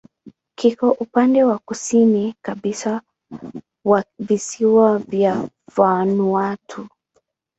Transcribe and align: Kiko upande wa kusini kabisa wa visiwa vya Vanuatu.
Kiko 0.55 0.91
upande 0.91 1.43
wa 1.43 1.57
kusini 1.57 2.35
kabisa 2.41 3.01
wa 3.85 4.03
visiwa 4.19 4.99
vya 4.99 5.49
Vanuatu. 5.75 6.87